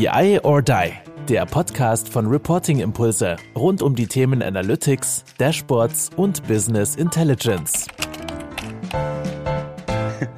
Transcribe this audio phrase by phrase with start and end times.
[0.00, 0.92] BI or Die,
[1.28, 7.86] der Podcast von Reporting Impulse rund um die Themen Analytics, Dashboards und Business Intelligence.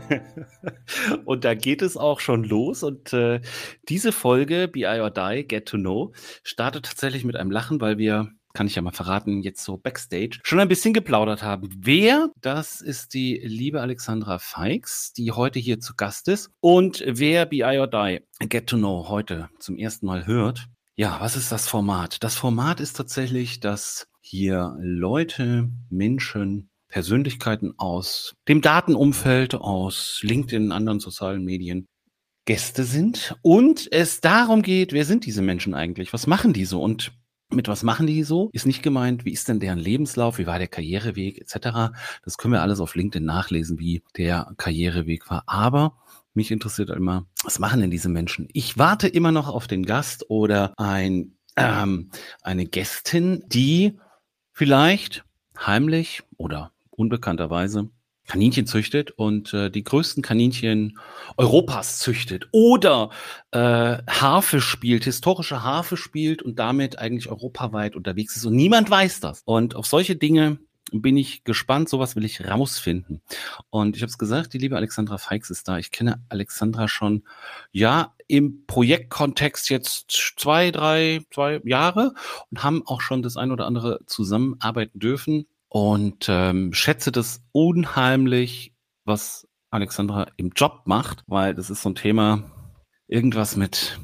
[1.25, 2.83] und da geht es auch schon los.
[2.83, 3.41] Und äh,
[3.89, 8.33] diese Folge, BI or Die, Get to Know, startet tatsächlich mit einem Lachen, weil wir
[8.53, 11.69] kann ich ja mal verraten, jetzt so backstage schon ein bisschen geplaudert haben.
[11.79, 12.31] Wer?
[12.41, 16.51] Das ist die liebe Alexandra Feix, die heute hier zu Gast ist.
[16.61, 21.37] Und wer BI or Die Get to Know heute zum ersten Mal hört, ja, was
[21.37, 22.23] ist das Format?
[22.23, 31.01] Das Format ist tatsächlich, dass hier Leute, Menschen, Persönlichkeiten aus dem Datenumfeld, aus LinkedIn, anderen
[31.01, 31.87] sozialen Medien
[32.45, 36.13] Gäste sind und es darum geht, wer sind diese Menschen eigentlich?
[36.13, 36.83] Was machen die so?
[36.83, 37.13] Und
[37.53, 38.51] mit was machen die so?
[38.53, 41.93] Ist nicht gemeint, wie ist denn deren Lebenslauf, wie war der Karriereweg etc.
[42.25, 45.45] Das können wir alles auf LinkedIn nachlesen, wie der Karriereweg war.
[45.47, 45.97] Aber
[46.35, 48.49] mich interessiert immer, was machen denn diese Menschen?
[48.53, 52.11] Ich warte immer noch auf den Gast oder ein, ähm,
[52.43, 53.99] eine Gästin, die
[54.53, 55.25] vielleicht
[55.59, 57.91] heimlich oder unbekannterweise
[58.27, 60.99] Kaninchen züchtet und äh, die größten Kaninchen
[61.37, 63.11] Europas züchtet oder
[63.51, 69.21] äh, Harfe spielt, historische Harfe spielt und damit eigentlich europaweit unterwegs ist und niemand weiß
[69.21, 69.43] das.
[69.45, 70.59] Und auf solche Dinge
[70.93, 73.23] bin ich gespannt, sowas will ich rausfinden.
[73.71, 75.79] Und ich habe es gesagt, die liebe Alexandra Feix ist da.
[75.79, 77.25] Ich kenne Alexandra schon,
[77.71, 82.15] ja, im Projektkontext jetzt zwei, drei, zwei Jahre
[82.51, 88.75] und haben auch schon das ein oder andere zusammenarbeiten dürfen und ähm, schätze das unheimlich,
[89.07, 92.43] was Alexandra im Job macht, weil das ist so ein Thema,
[93.09, 93.99] irgendwas mit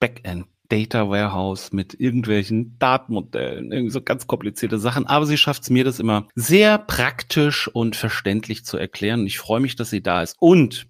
[0.00, 5.06] Backend, Data Warehouse, mit irgendwelchen Datenmodellen, irgendwie so ganz komplizierte Sachen.
[5.06, 9.24] Aber sie schafft es mir, das immer sehr praktisch und verständlich zu erklären.
[9.24, 10.34] Ich freue mich, dass sie da ist.
[10.40, 10.88] Und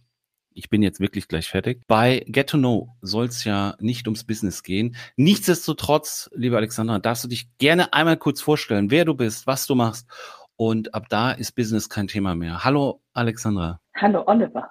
[0.55, 1.83] ich bin jetzt wirklich gleich fertig.
[1.87, 4.97] Bei Get to Know soll es ja nicht ums Business gehen.
[5.17, 9.75] Nichtsdestotrotz, liebe Alexandra, darfst du dich gerne einmal kurz vorstellen, wer du bist, was du
[9.75, 10.09] machst.
[10.57, 12.65] Und ab da ist Business kein Thema mehr.
[12.65, 13.81] Hallo, Alexandra.
[13.97, 14.71] Hallo, Oliver.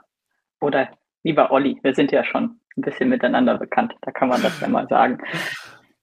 [0.61, 0.89] Oder
[1.23, 3.93] lieber Olli, wir sind ja schon ein bisschen miteinander bekannt.
[4.01, 5.17] Da kann man das ja mal sagen.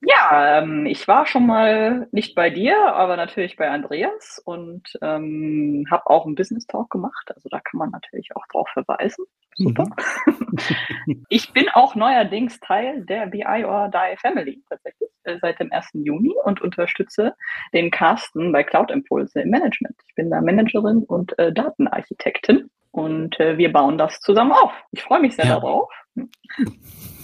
[0.03, 5.85] Ja, ähm, ich war schon mal nicht bei dir, aber natürlich bei Andreas und ähm,
[5.91, 7.31] habe auch einen Business Talk gemacht.
[7.35, 9.27] Also da kann man natürlich auch drauf verweisen.
[9.57, 9.85] Super.
[10.27, 11.25] Mhm.
[11.29, 15.91] ich bin auch neuerdings Teil der BI or Die Family tatsächlich äh, seit dem 1.
[15.93, 17.35] Juni und unterstütze
[17.75, 19.97] den Carsten bei Cloud Impulse im Management.
[20.09, 24.73] Ich bin da Managerin und äh, Datenarchitektin und äh, wir bauen das zusammen auf.
[24.93, 25.55] Ich freue mich sehr ja.
[25.57, 25.91] darauf.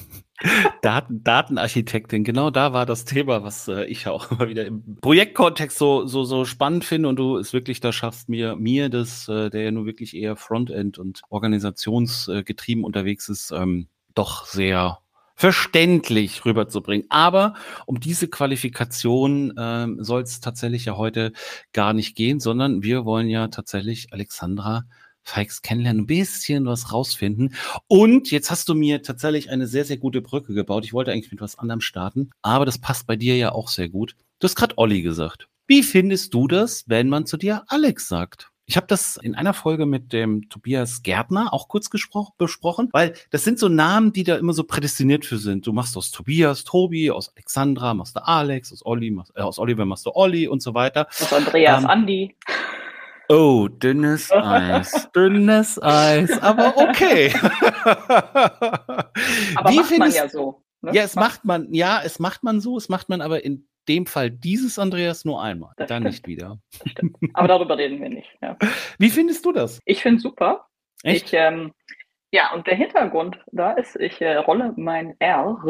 [0.83, 5.79] Daten, Datenarchitektin, genau da war das Thema, was äh, ich auch immer wieder im Projektkontext
[5.79, 9.51] so, so, so spannend finde und du es wirklich da schaffst, mir, mir das, äh,
[9.51, 14.99] der ja nur wirklich eher Frontend und organisationsgetrieben unterwegs ist, ähm, doch sehr
[15.37, 17.07] verständlich rüberzubringen.
[17.11, 17.55] Aber
[17.85, 21.33] um diese Qualifikation ähm, soll es tatsächlich ja heute
[21.73, 24.85] gar nicht gehen, sondern wir wollen ja tatsächlich Alexandra
[25.27, 27.55] Fikes kennenlernen, ein bisschen was rausfinden.
[27.89, 30.85] Und jetzt hast du mir tatsächlich eine sehr, sehr gute Brücke gebaut.
[30.85, 33.89] Ich wollte eigentlich mit was anderem starten, aber das passt bei dir ja auch sehr
[33.89, 34.17] gut.
[34.39, 35.49] Du hast gerade Olli gesagt.
[35.67, 38.51] Wie findest du das, wenn man zu dir Alex sagt?
[38.69, 43.45] Ich habe das in einer Folge mit dem Tobias Gärtner auch kurz besprochen, weil das
[43.45, 45.69] sind so Namen, die da immer so prädestiniert für sind.
[45.69, 49.61] Du machst aus Tobias Tobi, aus Alexandra machst du Alex, aus Olli, machst, äh, aus
[49.61, 51.07] Oliver machst du Olli und so weiter.
[51.21, 52.35] Aus Andreas ähm, Andi.
[53.29, 57.33] Oh, dünnes Eis, dünnes Eis, aber okay.
[59.57, 60.63] aber Wie macht man ja so.
[60.83, 60.93] Ne?
[60.95, 64.07] Ja, es macht man, ja, es macht man so, es macht man aber in dem
[64.07, 66.13] Fall dieses Andreas nur einmal, das dann stimmt.
[66.13, 66.61] nicht wieder.
[67.35, 68.29] Aber darüber reden wir nicht.
[68.43, 68.57] Ja.
[68.99, 69.81] Wie findest du das?
[69.85, 70.67] Ich finde super.
[71.05, 71.27] Echt?
[71.27, 71.73] Ich, ähm,
[72.33, 75.63] ja, und der Hintergrund da ist, ich äh, rolle mein R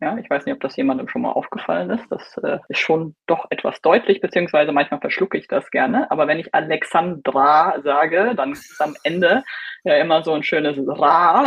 [0.00, 2.06] ja, ich weiß nicht, ob das jemandem schon mal aufgefallen ist.
[2.10, 6.08] Das äh, ist schon doch etwas deutlich, beziehungsweise manchmal verschlucke ich das gerne.
[6.10, 9.42] Aber wenn ich Alexandra sage, dann ist am Ende
[9.82, 11.46] ja immer so ein schönes Ra.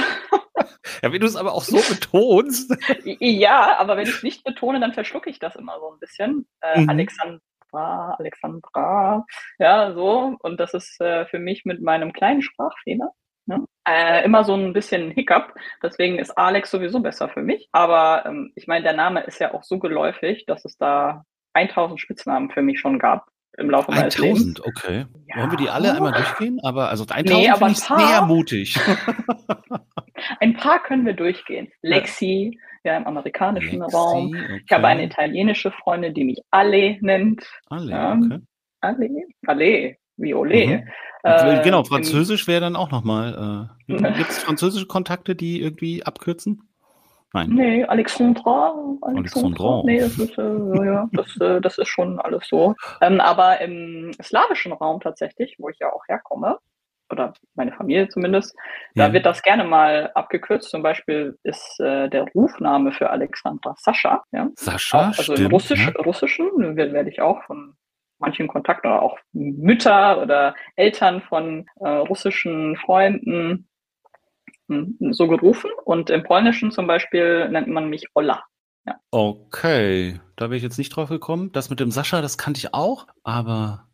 [1.01, 2.75] Ja, wenn du es aber auch so betonst.
[3.03, 6.45] ja, aber wenn ich es nicht betone, dann verschlucke ich das immer so ein bisschen.
[6.62, 6.89] Äh, mhm.
[6.89, 9.25] Alexandra, Alexandra,
[9.59, 10.36] ja, so.
[10.39, 13.12] Und das ist äh, für mich mit meinem kleinen Sprachfehler
[13.51, 13.65] Ne?
[13.88, 15.53] Äh, immer so ein bisschen Hiccup.
[15.83, 17.68] Deswegen ist Alex sowieso besser für mich.
[17.71, 22.00] Aber ähm, ich meine, der Name ist ja auch so geläufig, dass es da 1000
[22.00, 23.27] Spitznamen für mich schon gab
[23.57, 24.62] im Laufe meines 1000, Lebens.
[24.65, 25.06] okay.
[25.27, 25.38] Ja.
[25.38, 26.59] Wollen wir die alle einmal durchgehen?
[26.63, 28.80] Aber also 1000 nee, aber finde ich sehr mutig.
[30.39, 31.69] ein paar können wir durchgehen.
[31.81, 34.27] Lexi, ja, im amerikanischen Lexi, Raum.
[34.27, 34.62] Okay.
[34.65, 37.45] Ich habe eine italienische Freundin, die mich Ale nennt.
[37.68, 38.39] Ale, ähm, okay.
[38.80, 39.09] Ale,
[39.45, 40.68] Ale, wie Ole.
[40.68, 40.88] Mhm.
[41.24, 43.69] Äh, genau, Französisch wäre dann auch nochmal.
[43.88, 46.68] Äh, Gibt es französische Kontakte, die irgendwie abkürzen?
[47.34, 47.50] Nein.
[47.52, 48.75] Nee, Alexandra.
[49.02, 49.84] Alexandra.
[49.86, 52.75] Nee, das ist, äh, ja, das, äh, das ist schon alles so.
[53.00, 56.58] Ähm, aber im slawischen Raum tatsächlich, wo ich ja auch herkomme,
[57.10, 58.56] oder meine Familie zumindest,
[58.96, 59.13] da Ja.
[59.13, 60.69] wird das gerne mal abgekürzt.
[60.69, 64.24] Zum Beispiel ist äh, der Rufname für Alexandra Sascha.
[64.31, 64.50] Ja?
[64.56, 65.54] Sascha, Auch, also im stimmt.
[65.54, 66.02] Russisch, ja.
[66.02, 67.75] Russischen werde werd ich auch von
[68.21, 73.68] manchen Kontakt oder auch Mütter oder Eltern von äh, russischen Freunden
[74.68, 75.69] hm, so gerufen.
[75.85, 78.44] Und im Polnischen zum Beispiel nennt man mich Ola.
[79.12, 81.51] Okay, da wäre ich jetzt nicht drauf gekommen.
[81.51, 83.88] Das mit dem Sascha, das kannte ich auch, aber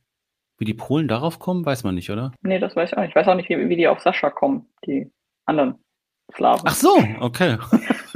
[0.57, 2.31] wie die Polen darauf kommen, weiß man nicht, oder?
[2.41, 3.09] Nee, das weiß ich auch nicht.
[3.09, 5.12] Ich weiß auch nicht, wie, wie die auf Sascha kommen, die
[5.45, 5.83] anderen
[6.35, 6.62] Slawen.
[6.65, 7.57] Ach so, okay.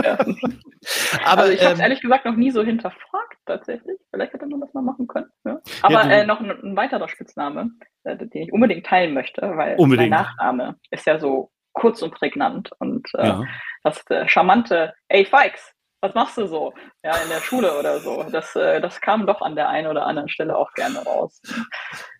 [0.04, 0.18] Ja.
[1.26, 3.98] Aber also ich habe es ähm, ehrlich gesagt noch nie so hinterfragt, tatsächlich.
[4.12, 5.30] Vielleicht hätte man das mal machen können.
[5.46, 5.60] Ja.
[5.82, 7.72] Aber du- äh, noch ein, ein weiterer Spitzname,
[8.04, 10.10] äh, den ich unbedingt teilen möchte, weil Unbedingt.
[10.12, 13.44] mein Nachname ist ja so kurz und prägnant und äh, ja.
[13.84, 16.74] das äh, charmante, ey Fikes, was machst du so?
[17.04, 18.24] Ja, in der Schule oder so.
[18.24, 21.42] Das, äh, das kam doch an der einen oder anderen Stelle auch gerne raus.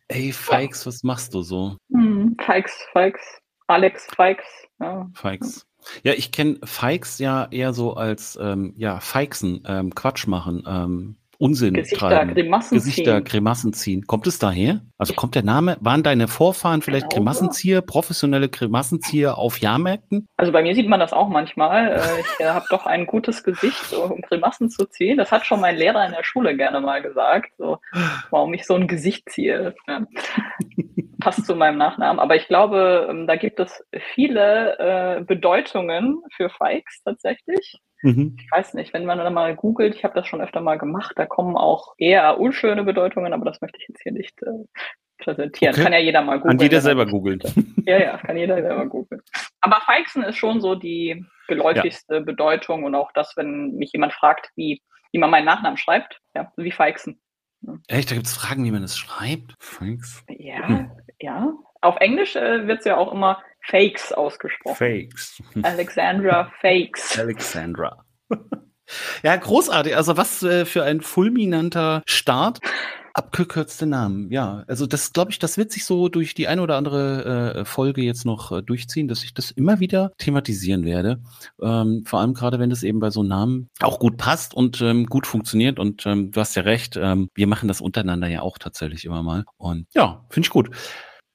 [0.08, 1.78] Ey, Fikes, was machst du so?
[1.92, 4.46] Hm, Fikes, Fikes, Alex Fikes.
[4.80, 5.08] Ja.
[5.16, 5.66] Fikes.
[6.04, 11.16] Ja, ich kenne Fikes ja eher so als ähm, ja, Feixen, ähm, Quatsch machen, ähm,
[11.42, 12.36] Unsinn Gesichter, treiben.
[12.36, 13.24] Grimassen Gesichter, ziehen.
[13.24, 14.06] Grimassen ziehen.
[14.06, 14.82] Kommt es daher?
[15.00, 15.76] Also kommt der Name?
[15.82, 17.16] Waren deine Vorfahren vielleicht Glaube.
[17.16, 20.28] Grimassenzieher, professionelle Grimassenzieher auf Jahrmärkten?
[20.38, 21.94] Also bei mir sieht man das auch manchmal.
[21.94, 25.18] Äh, Ich äh, habe doch ein gutes Gesicht, um Grimassen zu ziehen.
[25.18, 27.80] Das hat schon mein Lehrer in der Schule gerne mal gesagt, so,
[28.30, 29.74] warum ich so ein Gesicht ziehe.
[31.22, 31.26] Ja.
[31.26, 32.20] Passt zu meinem Nachnamen.
[32.20, 37.80] Aber ich glaube, ähm, da gibt es viele äh, Bedeutungen für Fikes tatsächlich.
[38.02, 38.36] Mhm.
[38.40, 41.14] Ich weiß nicht, wenn man dann mal googelt, ich habe das schon öfter mal gemacht,
[41.16, 44.66] da kommen auch eher unschöne Bedeutungen, aber das möchte ich jetzt hier nicht äh,
[45.20, 45.74] präsentieren.
[45.74, 45.84] Okay.
[45.84, 46.58] Kann ja jeder mal googeln.
[46.58, 47.40] Kann jeder er selber googeln.
[47.86, 49.22] Ja, ja, kann jeder selber googeln.
[49.62, 54.50] Aber Feixen ist schon so die geläufigste Bedeutung und auch das, wenn mich jemand fragt,
[54.56, 54.82] wie,
[55.12, 57.20] wie man meinen Nachnamen schreibt, ja, wie Feixen.
[57.88, 59.56] Echt, da gibt es Fragen, wie man es schreibt?
[59.60, 60.24] Fikes.
[60.28, 60.92] Ja, Hm.
[61.20, 61.54] ja.
[61.82, 64.76] Auf Englisch äh, wird es ja auch immer Fakes ausgesprochen.
[64.76, 65.42] Fakes.
[65.64, 67.18] Alexandra Fakes.
[67.20, 68.06] Alexandra.
[69.24, 69.96] Ja, großartig.
[69.96, 72.60] Also was äh, für ein fulminanter Start.
[73.14, 74.64] Abgekürzte Namen, ja.
[74.68, 78.02] Also das glaube ich, das wird sich so durch die eine oder andere äh, Folge
[78.02, 81.22] jetzt noch äh, durchziehen, dass ich das immer wieder thematisieren werde.
[81.62, 85.08] Ähm, vor allem gerade, wenn das eben bei so Namen auch gut passt und ähm,
[85.08, 85.80] gut funktioniert.
[85.80, 89.24] Und ähm, du hast ja recht, ähm, wir machen das untereinander ja auch tatsächlich immer
[89.24, 89.44] mal.
[89.58, 90.70] Und ja, finde ich gut.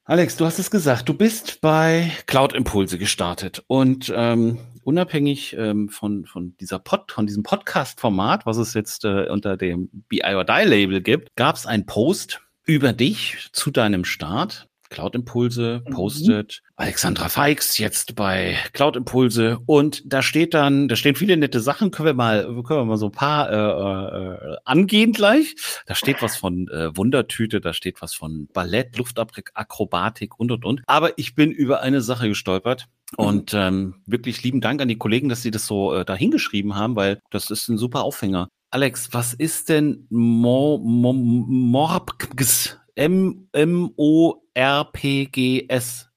[0.09, 5.89] Alex, du hast es gesagt, du bist bei Cloud Impulse gestartet und ähm, unabhängig ähm,
[5.89, 10.45] von von dieser Pod, von diesem Podcast-Format, was es jetzt äh, unter dem BI or
[10.45, 14.69] Die Label gibt, gab es einen Post über dich zu deinem Start.
[14.89, 15.91] Cloud Impulse Mhm.
[15.93, 21.59] postet Alexandra Feix jetzt bei Cloud Impulse und da steht dann, da stehen viele nette
[21.59, 25.57] Sachen, können wir mal, können wir mal so ein paar äh, äh, angehen gleich.
[25.87, 30.83] Da steht was von äh, Wundertüte, da steht was von Ballett, Luftakrobatik und und und.
[30.87, 32.87] Aber ich bin über eine Sache gestolpert.
[33.17, 36.75] Und ähm, wirklich lieben Dank an die Kollegen, dass sie das so äh, da hingeschrieben
[36.75, 38.49] haben, weil das ist ein super Aufhänger.
[38.71, 42.79] Alex, was ist denn Mo, Mo, Morbgs?
[42.97, 44.43] M-M-O-R-P-G-S.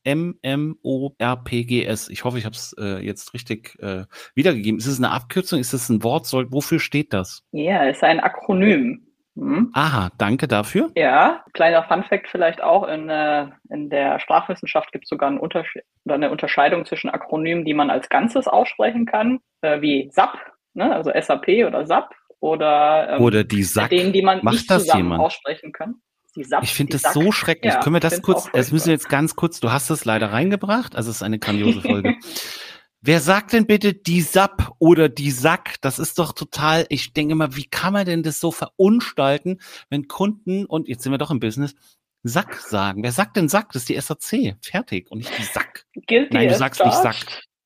[0.03, 0.50] M-M-O-R-P-G-S.
[2.09, 4.80] Ich hoffe, ich habe es äh, jetzt richtig äh, wiedergegeben.
[4.80, 5.59] Ist es eine Abkürzung?
[5.59, 6.25] Ist es ein Wort?
[6.25, 7.44] Soll, wofür steht das?
[7.51, 9.08] Ja, ist ein Akronym.
[9.40, 9.72] Hm.
[9.74, 10.92] Aha, danke dafür.
[10.96, 15.64] Ja, kleiner Funfact vielleicht auch, in, äh, in der Sprachwissenschaft gibt es sogar oder
[16.06, 20.38] eine Unterscheidung zwischen Akronymen, die man als Ganzes aussprechen kann, äh, wie SAP,
[20.74, 22.10] ne, also SAP oder SAP,
[22.42, 23.90] oder, ähm, Oder die Sack.
[23.90, 25.22] denen, die man Macht nicht das zusammen jemand?
[25.24, 25.96] aussprechen kann.
[26.36, 27.14] Die SAP, Ich finde das SAC.
[27.14, 27.74] so schrecklich.
[27.74, 30.31] Ja, Können wir das kurz, es müssen wir jetzt ganz kurz, du hast es leider
[30.31, 32.16] reingebracht, also es ist eine grandiose Folge.
[33.01, 35.75] Wer sagt denn bitte die SAP oder die Sack?
[35.81, 40.07] Das ist doch total, ich denke mal, wie kann man denn das so verunstalten, wenn
[40.07, 41.75] Kunden, und jetzt sind wir doch im Business,
[42.23, 43.01] Sack sagen.
[43.01, 43.71] Wer sagt denn Sack?
[43.71, 44.57] Das ist die SAC.
[44.61, 45.09] Fertig.
[45.09, 45.85] Und nicht die Sack.
[45.94, 46.95] Gilt Nein, du sagst nicht?
[46.95, 47.15] Sack.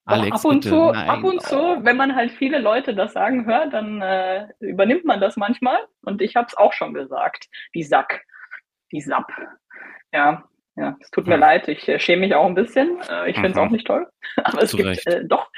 [0.05, 0.69] Alex, ab und bitte.
[0.69, 1.09] zu, Nein.
[1.09, 5.21] ab und zu, wenn man halt viele Leute das sagen hört, dann äh, übernimmt man
[5.21, 5.77] das manchmal.
[6.01, 7.47] Und ich habe es auch schon gesagt.
[7.73, 8.23] Die Sack,
[8.91, 9.31] die Sapp.
[10.11, 11.41] Ja, ja, es tut mir Hm.
[11.41, 11.67] leid.
[11.67, 12.99] Ich äh, schäme mich auch ein bisschen.
[13.09, 14.07] Äh, ich finde es auch nicht toll.
[14.43, 15.07] Aber es Zu gibt Recht.
[15.07, 15.49] äh, doch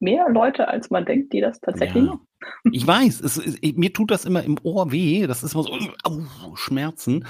[0.00, 2.10] mehr Leute, als man denkt, die das tatsächlich Ja.
[2.10, 2.26] machen.
[2.72, 5.26] Ich weiß, es, es, mir tut das immer im Ohr weh.
[5.26, 7.26] Das ist immer so au, Schmerzen.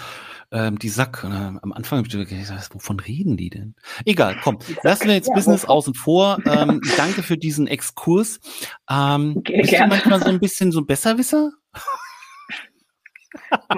[0.50, 1.22] Ähm, die Sack.
[1.22, 3.76] Äh, am Anfang habe ich gedacht, wovon reden die denn?
[4.04, 4.58] Egal, komm.
[4.82, 5.76] Lassen wir jetzt ja, Business wovon?
[5.76, 6.38] außen vor.
[6.46, 8.40] Ähm, danke für diesen Exkurs.
[8.90, 9.90] Ähm, Ge- bist du gerne.
[9.94, 11.52] manchmal so ein bisschen so ein Besserwisser?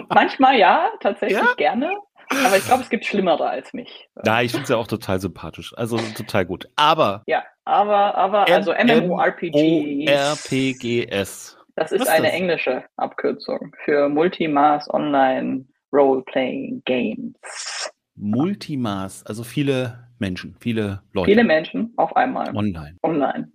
[0.09, 1.55] Manchmal ja, tatsächlich Ja?
[1.57, 1.91] gerne.
[2.28, 4.09] Aber ich glaube, es gibt Schlimmere als mich.
[4.25, 5.73] Ja, ich finde es ja auch total sympathisch.
[5.76, 6.68] Also total gut.
[6.76, 7.23] Aber.
[7.26, 10.11] Ja, aber, aber, also MMORPGs.
[10.11, 11.59] RPGS.
[11.76, 17.90] Das ist eine englische Abkürzung für Multimass Online Role-Playing Games.
[18.14, 21.30] Multimass, also viele Menschen, viele Leute.
[21.30, 22.54] Viele Menschen auf einmal.
[22.56, 22.97] Online.
[23.02, 23.52] Online.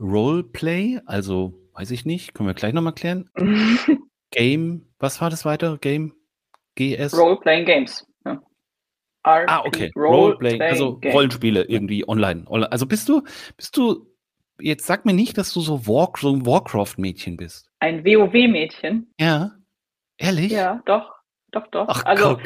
[0.00, 3.30] Roleplay, also weiß ich nicht, können wir gleich nochmal klären.
[4.32, 5.78] Game, was war das weitere?
[5.78, 6.14] Game?
[6.76, 7.16] GS?
[7.16, 8.06] Role-Playing Games.
[9.24, 9.44] Ja.
[9.46, 9.90] ah, okay.
[9.94, 11.12] Roleplaying, also Game.
[11.12, 12.46] Rollenspiele irgendwie online.
[12.70, 13.22] Also bist du,
[13.56, 14.06] bist du,
[14.60, 17.70] jetzt sag mir nicht, dass du so, War, so ein Warcraft-Mädchen bist.
[17.80, 19.12] Ein WoW-Mädchen?
[19.18, 19.52] Ja.
[20.18, 20.52] Ehrlich?
[20.52, 21.12] Ja, doch.
[21.52, 21.86] Doch, doch.
[21.88, 22.38] Ach, also.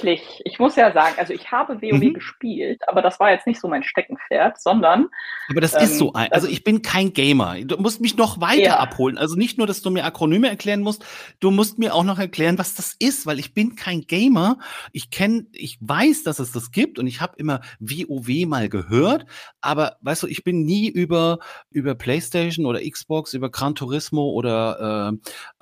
[0.00, 2.14] Tatsächlich, ich muss ja sagen, also ich habe WoW mhm.
[2.14, 5.08] gespielt, aber das war jetzt nicht so mein Steckenpferd, sondern.
[5.48, 7.60] Aber das ähm, ist so ein, also ich bin kein Gamer.
[7.64, 8.76] Du musst mich noch weiter ja.
[8.78, 9.18] abholen.
[9.18, 11.04] Also nicht nur, dass du mir Akronyme erklären musst,
[11.40, 14.58] du musst mir auch noch erklären, was das ist, weil ich bin kein Gamer.
[14.92, 19.26] Ich kenne, ich weiß, dass es das gibt und ich habe immer WoW mal gehört,
[19.60, 21.38] aber weißt du, ich bin nie über,
[21.70, 25.12] über PlayStation oder Xbox, über Gran Turismo oder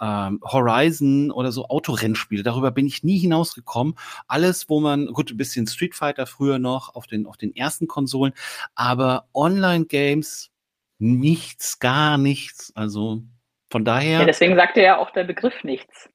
[0.01, 3.95] äh, äh, Horizon oder so Autorennspiele darüber bin ich nie hinausgekommen.
[4.29, 7.89] Alles, wo man, gut, ein bisschen Street Fighter früher noch auf den, auf den ersten
[7.89, 8.33] Konsolen,
[8.75, 10.51] aber Online-Games
[10.99, 12.73] nichts, gar nichts.
[12.77, 13.23] Also
[13.71, 14.21] von daher.
[14.21, 16.09] Ja, deswegen sagte ja auch der Begriff nichts.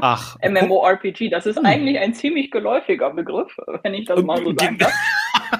[0.00, 0.36] Ach.
[0.42, 1.66] MMORPG, das ist hm.
[1.66, 4.92] eigentlich ein ziemlich geläufiger Begriff, wenn ich das mal so sagen darf.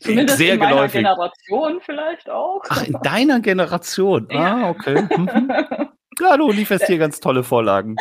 [0.00, 1.02] Zumindest Sehr in meiner geläufig.
[1.02, 2.62] Generation vielleicht auch.
[2.68, 4.28] Ach, in deiner Generation?
[4.32, 5.02] Ah, okay.
[5.02, 5.52] Mhm.
[6.20, 7.96] Ja, du lieferst hier ganz tolle Vorlagen.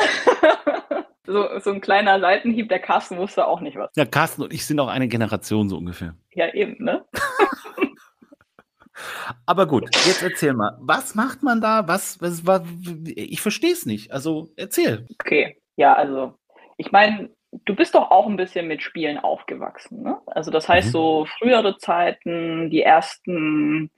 [1.29, 3.91] So, so ein kleiner Seitenhieb, der Carsten wusste auch nicht was.
[3.95, 6.15] Ja, Carsten und ich sind auch eine Generation so ungefähr.
[6.33, 7.05] Ja, eben, ne?
[9.45, 11.88] Aber gut, jetzt erzähl mal, was macht man da?
[11.88, 12.63] Was, was, was
[13.05, 14.12] ich verstehe es nicht.
[14.12, 15.07] Also erzähl.
[15.21, 16.33] Okay, ja, also
[16.77, 17.29] ich meine,
[17.65, 20.01] du bist doch auch ein bisschen mit Spielen aufgewachsen.
[20.01, 20.17] Ne?
[20.25, 20.91] Also das heißt, mhm.
[20.91, 23.89] so frühere Zeiten, die ersten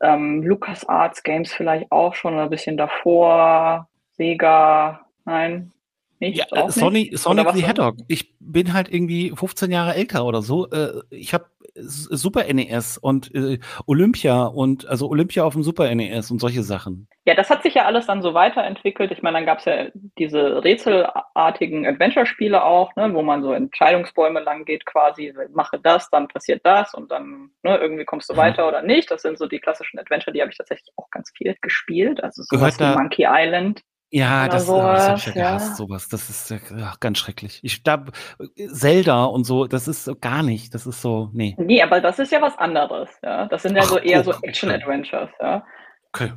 [0.00, 5.72] ähm, LucasArts Games vielleicht auch schon ein bisschen davor, Sega, nein,
[6.20, 7.96] nicht, ja, äh, Sony, Sonic the Hedgehog.
[8.08, 10.68] Ich bin halt irgendwie 15 Jahre älter oder so.
[10.70, 11.46] Äh, ich habe
[11.80, 17.08] Super NES und äh, Olympia und also Olympia auf dem Super NES und solche Sachen.
[17.24, 19.12] Ja, das hat sich ja alles dann so weiterentwickelt.
[19.12, 24.40] Ich meine, dann gab es ja diese rätselartigen Adventure-Spiele auch, ne, wo man so Entscheidungsbäume
[24.40, 28.38] lang geht, quasi, mache das, dann passiert das und dann ne, irgendwie kommst du mhm.
[28.38, 29.10] weiter oder nicht.
[29.10, 32.24] Das sind so die klassischen Adventure, die habe ich tatsächlich auch ganz viel gespielt.
[32.24, 33.82] Also Gehört wie Monkey Island.
[34.10, 36.08] Ja, das, sowas, das hab ich ja gehasst, sowas.
[36.08, 37.60] Das ist ja, ganz schrecklich.
[37.62, 38.06] Ich da
[38.72, 40.74] Zelda und so, das ist so gar nicht.
[40.74, 41.54] Das ist so, nee.
[41.58, 43.46] Nee, aber das ist ja was anderes, ja.
[43.46, 45.64] Das sind ja Ach, so eher oh, so Action-Adventures, ja.
[46.12, 46.32] Okay.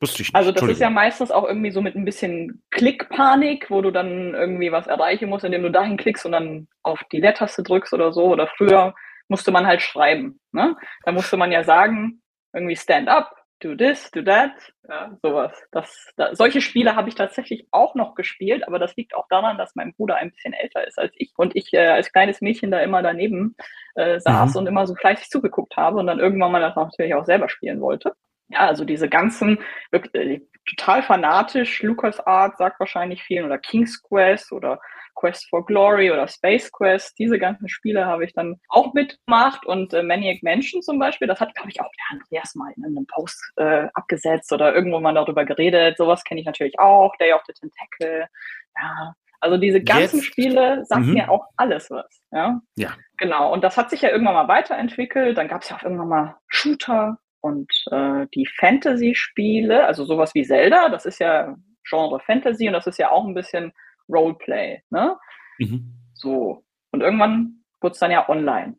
[0.00, 0.36] Wusste ich nicht.
[0.36, 4.34] Also das ist ja meistens auch irgendwie so mit ein bisschen Klickpanik, wo du dann
[4.34, 8.12] irgendwie was erreichen musst, indem du dahin klickst und dann auf die Leertaste drückst oder
[8.12, 8.26] so.
[8.26, 8.94] Oder früher
[9.28, 10.38] musste man halt schreiben.
[10.52, 10.76] Ne?
[11.04, 12.22] Da musste man ja sagen,
[12.52, 14.52] irgendwie stand up, do this, do that,
[14.88, 15.52] ja, sowas.
[15.72, 19.58] Das, da, solche Spiele habe ich tatsächlich auch noch gespielt, aber das liegt auch daran,
[19.58, 22.70] dass mein Bruder ein bisschen älter ist als ich und ich äh, als kleines Mädchen
[22.70, 23.56] da immer daneben
[23.94, 24.60] äh, saß mhm.
[24.60, 27.80] und immer so fleißig zugeguckt habe und dann irgendwann mal das natürlich auch selber spielen
[27.80, 28.14] wollte.
[28.48, 29.58] Ja, also diese ganzen,
[29.90, 34.80] wirklich, äh, total fanatisch, LucasArts sagt wahrscheinlich vielen oder King's Quest oder
[35.18, 39.92] Quest for Glory oder Space Quest, diese ganzen Spiele habe ich dann auch mitgemacht und
[39.92, 43.06] äh, Maniac Mansion zum Beispiel, das hat, glaube ich, auch der Andreas mal in einem
[43.06, 45.96] Post äh, abgesetzt oder irgendwo mal darüber geredet.
[45.98, 48.28] Sowas kenne ich natürlich auch, Day of the Tentacle,
[48.76, 49.14] ja.
[49.40, 50.26] Also diese ganzen Jetzt.
[50.26, 51.12] Spiele sagen mhm.
[51.14, 52.20] mir auch alles was.
[52.32, 52.60] Ja?
[52.76, 52.90] ja.
[53.18, 53.52] Genau.
[53.52, 55.38] Und das hat sich ja irgendwann mal weiterentwickelt.
[55.38, 60.42] Dann gab es ja auch irgendwann mal Shooter und äh, die Fantasy-Spiele, also sowas wie
[60.42, 61.54] Zelda, das ist ja
[61.88, 63.72] Genre Fantasy und das ist ja auch ein bisschen
[64.08, 64.82] Roleplay.
[64.90, 65.16] Ne?
[65.58, 65.94] Mhm.
[66.14, 66.64] So.
[66.90, 68.76] Und irgendwann wurde es dann ja online.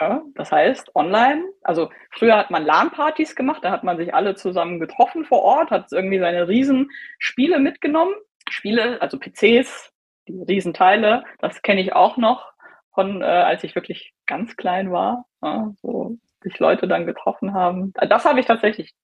[0.00, 0.22] Ja?
[0.34, 4.80] Das heißt, online, also früher hat man LAN-Partys gemacht, da hat man sich alle zusammen
[4.80, 8.14] getroffen vor Ort, hat irgendwie seine Riesenspiele mitgenommen.
[8.48, 9.92] Spiele, also PCs,
[10.28, 12.52] die Riesenteile, das kenne ich auch noch
[12.94, 15.26] von, äh, als ich wirklich ganz klein war.
[15.42, 15.72] Ja?
[15.82, 17.92] So sich Leute dann getroffen haben.
[17.94, 18.94] Das habe ich tatsächlich,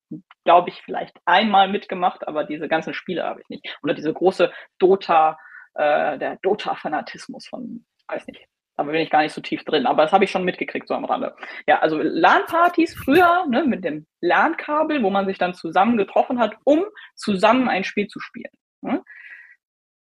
[0.45, 3.79] glaube ich, vielleicht einmal mitgemacht, aber diese ganzen Spiele habe ich nicht.
[3.83, 5.39] Oder diese große Dota,
[5.75, 8.47] äh, der Dota-Fanatismus von, weiß nicht,
[8.77, 10.95] da bin ich gar nicht so tief drin, aber das habe ich schon mitgekriegt, so
[10.95, 11.35] am Rande.
[11.67, 16.57] Ja, also LAN-Partys früher, ne, mit dem LAN-Kabel, wo man sich dann zusammen getroffen hat,
[16.65, 16.85] um
[17.15, 18.53] zusammen ein Spiel zu spielen.
[18.81, 19.03] Ne?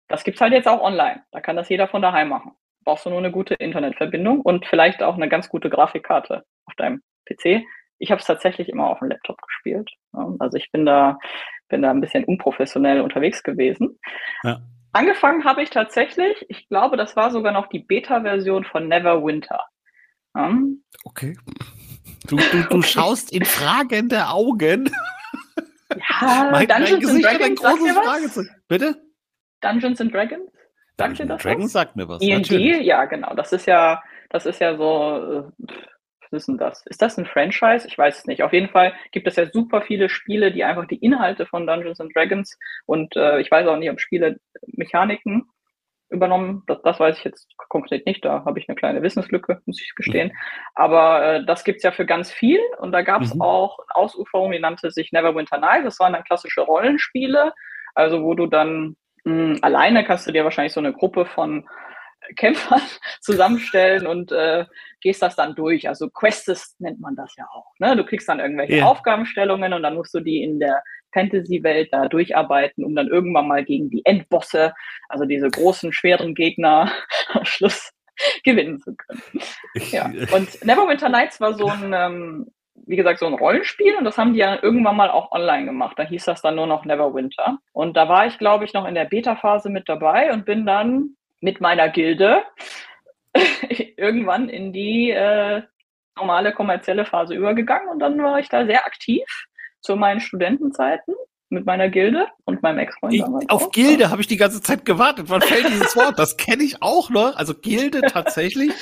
[0.09, 1.25] Das gibt's halt jetzt auch online.
[1.31, 2.53] Da kann das jeder von daheim machen.
[2.85, 7.03] Brauchst du nur eine gute Internetverbindung und vielleicht auch eine ganz gute Grafikkarte auf deinem
[7.25, 7.65] PC.
[7.99, 9.91] Ich habe es tatsächlich immer auf dem Laptop gespielt.
[10.39, 11.19] Also ich bin da
[11.69, 13.99] bin da ein bisschen unprofessionell unterwegs gewesen.
[14.43, 14.61] Ja.
[14.93, 19.61] Angefangen habe ich tatsächlich, ich glaube, das war sogar noch die Beta-Version von Neverwinter.
[20.35, 21.37] Um, okay.
[22.29, 24.91] Du, du, du schaust in fragende Augen.
[25.91, 29.03] Ja, mein, Dungeons mein Gesicht and Dragons, ein großes Bitte?
[29.61, 30.51] Dungeons and Dragons?
[30.97, 32.21] Dungeons and Dragons sagt mir was.
[32.21, 33.35] D&D, ja, genau.
[33.35, 34.01] Das ist ja,
[34.31, 35.53] das ist ja so,
[36.35, 36.85] ist denn das?
[36.87, 37.87] Ist das ein Franchise?
[37.87, 38.43] Ich weiß es nicht.
[38.43, 42.01] Auf jeden Fall gibt es ja super viele Spiele, die einfach die Inhalte von Dungeons
[42.01, 45.47] and Dragons und äh, ich weiß auch nicht, ob Spiele Mechaniken
[46.11, 46.63] übernommen.
[46.67, 48.25] Das, das weiß ich jetzt konkret nicht.
[48.25, 50.29] Da habe ich eine kleine Wissenslücke, muss ich gestehen.
[50.29, 50.39] Mhm.
[50.75, 52.61] Aber äh, das gibt's ja für ganz viel.
[52.79, 53.43] Und da gab es mhm.
[53.43, 55.85] auch eine Ausuferung, die nannte sich Neverwinter Night.
[55.85, 57.53] Das waren dann klassische Rollenspiele.
[57.95, 61.69] Also wo du dann mh, alleine kannst du dir wahrscheinlich so eine Gruppe von
[62.37, 62.81] Kämpfern
[63.21, 64.65] zusammenstellen und äh,
[65.01, 65.89] gehst das dann durch.
[65.89, 67.73] Also Quests nennt man das ja auch.
[67.79, 67.97] Ne?
[67.97, 68.87] Du kriegst dann irgendwelche yeah.
[68.87, 73.65] Aufgabenstellungen und dann musst du die in der Fantasy-Welt da durcharbeiten, um dann irgendwann mal
[73.65, 74.75] gegen die Endbosse,
[75.09, 76.93] also diese großen, schweren Gegner,
[77.33, 77.91] am Schluss
[78.45, 79.23] gewinnen zu können.
[79.91, 80.07] Ja.
[80.35, 82.47] Und Neverwinter Nights war so ein, ähm,
[82.87, 85.99] wie gesagt, so ein Rollenspiel und das haben die ja irgendwann mal auch online gemacht.
[85.99, 87.59] Da hieß das dann nur noch Neverwinter.
[87.73, 91.17] Und da war ich, glaube ich, noch in der Beta-Phase mit dabei und bin dann
[91.45, 92.43] mit meiner Gilde
[93.99, 95.63] irgendwann in die äh,
[96.17, 99.25] normale kommerzielle Phase übergegangen und dann war ich da sehr aktiv
[99.81, 101.15] zu meinen Studentenzeiten
[101.55, 103.49] mit meiner Gilde und meinem Ex-Freund damals.
[103.49, 103.73] Auf auch.
[103.73, 105.27] Gilde habe ich die ganze Zeit gewartet.
[105.29, 106.19] Wann fällt dieses Wort?
[106.19, 107.37] Das kenne ich auch noch.
[107.37, 108.73] Also Gilde tatsächlich.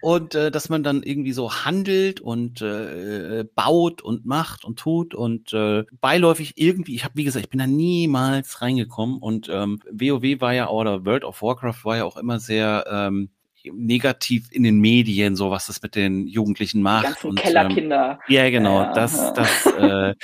[0.00, 5.14] Und äh, dass man dann irgendwie so handelt und äh, baut und macht und tut
[5.14, 9.18] und äh, beiläufig irgendwie, ich habe, wie gesagt, ich bin da niemals reingekommen.
[9.18, 13.30] Und ähm, WoW war ja, oder World of Warcraft war ja auch immer sehr ähm,
[13.70, 17.04] negativ in den Medien, so was das mit den Jugendlichen macht.
[17.04, 18.18] Die ganzen und, Kellerkinder.
[18.26, 18.82] Ähm, ja, genau.
[18.82, 19.32] Ja, das, ja.
[19.32, 20.14] das, äh,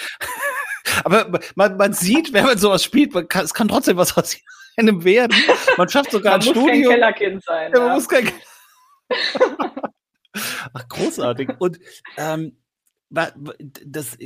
[1.04, 4.36] aber man, man sieht, wenn man sowas spielt, man kann, es kann trotzdem was aus
[4.76, 5.36] einem werden.
[5.76, 6.64] Man schafft sogar man ein Studio.
[6.64, 7.72] Man muss kein Kellerkind sein.
[7.74, 8.32] Ja, man muss kein
[10.72, 11.50] Ach, großartig.
[11.58, 11.78] Und
[12.16, 12.56] ähm,
[13.10, 14.18] das,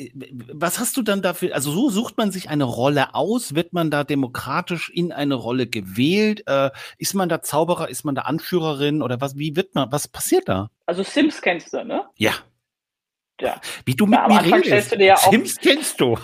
[0.52, 1.54] was hast du dann dafür?
[1.54, 3.54] Also so sucht man sich eine Rolle aus?
[3.54, 6.42] Wird man da demokratisch in eine Rolle gewählt?
[6.46, 7.88] Äh, ist man da Zauberer?
[7.88, 9.02] Ist man da Anführerin?
[9.02, 9.38] Oder was?
[9.38, 9.92] Wie wird man?
[9.92, 10.70] Was passiert da?
[10.86, 12.04] Also Sims kennst du, ne?
[12.16, 12.32] Ja.
[13.42, 13.60] Ja.
[13.84, 14.92] Wie du mit Na, mir redest.
[14.92, 16.16] Du dir ja Sims kennst du.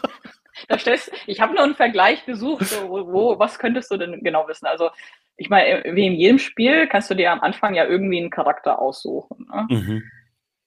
[0.68, 2.66] da stellst, ich habe nur einen Vergleich gesucht.
[2.66, 4.66] So, wo, was könntest du denn genau wissen?
[4.66, 4.90] Also
[5.36, 8.80] ich meine, wie in jedem Spiel kannst du dir am Anfang ja irgendwie einen Charakter
[8.80, 9.46] aussuchen.
[9.52, 9.66] Ne?
[9.68, 10.02] Mhm.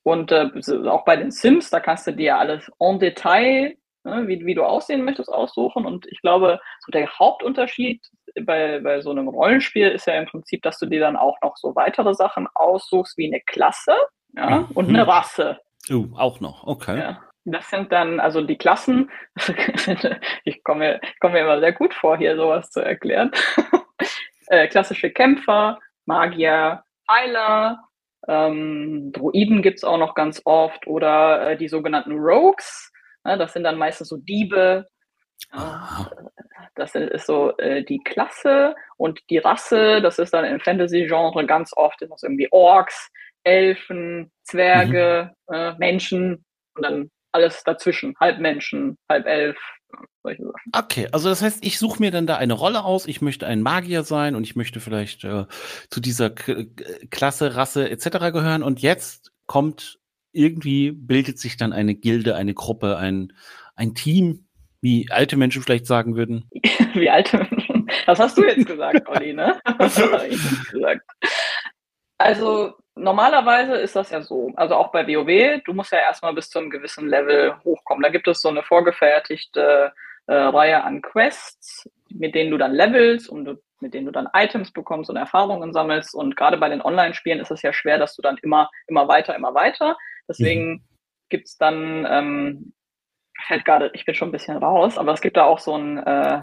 [0.03, 0.49] Und äh,
[0.87, 4.63] auch bei den Sims, da kannst du dir alles en Detail, ne, wie, wie du
[4.63, 5.85] aussehen möchtest, aussuchen.
[5.85, 8.01] Und ich glaube, so der Hauptunterschied
[8.41, 11.57] bei, bei so einem Rollenspiel ist ja im Prinzip, dass du dir dann auch noch
[11.57, 13.93] so weitere Sachen aussuchst, wie eine Klasse
[14.35, 14.67] ja, mhm.
[14.73, 15.59] und eine Rasse.
[15.89, 16.99] Uh, auch noch, okay.
[16.99, 17.23] Ja.
[17.45, 19.09] Das sind dann, also die Klassen,
[20.43, 23.31] ich komme mir, komm mir immer sehr gut vor, hier sowas zu erklären.
[24.47, 27.79] äh, klassische Kämpfer, Magier, Heiler,
[28.27, 32.91] ähm, Druiden gibt es auch noch ganz oft oder äh, die sogenannten Rogues.
[33.23, 34.87] Ne, das sind dann meistens so Diebe.
[35.51, 35.57] Äh,
[36.75, 40.01] das ist so äh, die Klasse und die Rasse.
[40.01, 43.09] Das ist dann im Fantasy-Genre ganz oft ist das irgendwie Orks,
[43.49, 45.55] Elfen, Zwerge, mhm.
[45.55, 48.13] Äh, Menschen und dann alles dazwischen.
[48.19, 49.57] Halb Menschen, halb Elf,
[50.23, 50.71] solche Sachen.
[50.75, 53.61] Okay, also das heißt, ich suche mir dann da eine Rolle aus, ich möchte ein
[53.61, 55.45] Magier sein und ich möchte vielleicht äh,
[55.89, 56.65] zu dieser K
[57.09, 58.31] Klasse, Rasse etc.
[58.31, 59.99] gehören und jetzt kommt
[60.31, 63.33] irgendwie, bildet sich dann eine Gilde, eine Gruppe, ein,
[63.75, 64.45] ein Team,
[64.81, 66.47] wie alte Menschen vielleicht sagen würden.
[66.93, 67.89] wie alte Menschen?
[68.05, 69.59] Das hast du jetzt gesagt, Olli, ne?
[69.79, 71.01] Das habe ich gesagt.
[72.19, 74.51] Also normalerweise ist das ja so.
[74.55, 78.03] Also auch bei WoW, du musst ja erstmal bis zu einem gewissen Level hochkommen.
[78.03, 79.93] Da gibt es so eine vorgefertigte
[80.27, 84.29] äh, Reihe an Quests, mit denen du dann levelst und du, mit denen du dann
[84.33, 86.13] Items bekommst und Erfahrungen sammelst.
[86.13, 89.35] Und gerade bei den Online-Spielen ist es ja schwer, dass du dann immer, immer weiter,
[89.35, 89.97] immer weiter.
[90.27, 90.83] Deswegen mhm.
[91.29, 92.73] gibt's dann, ähm,
[93.47, 95.97] fällt gerade, ich bin schon ein bisschen raus, aber es gibt da auch so ein,
[95.97, 96.41] äh,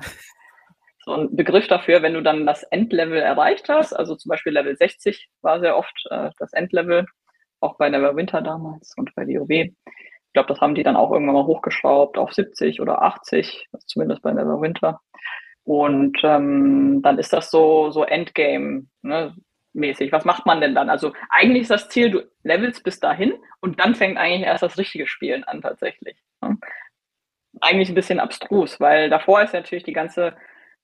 [1.07, 4.77] so ein Begriff dafür, wenn du dann das Endlevel erreicht hast, also zum Beispiel Level
[4.77, 7.07] 60 war sehr oft äh, das Endlevel,
[7.61, 9.73] auch bei Neverwinter damals und bei WoW
[10.37, 14.33] glaube, das haben die dann auch irgendwann mal hochgeschraubt auf 70 oder 80, zumindest bei
[14.33, 15.01] Neverwinter.
[15.65, 19.35] Und ähm, dann ist das so, so Endgame ne,
[19.73, 20.13] mäßig.
[20.13, 20.91] Was macht man denn dann?
[20.91, 24.77] Also eigentlich ist das Ziel, du levelst bis dahin und dann fängt eigentlich erst das
[24.77, 26.23] richtige Spielen an tatsächlich.
[26.43, 26.59] Ne?
[27.63, 30.37] Eigentlich ein bisschen abstrus, weil davor ist natürlich die ganze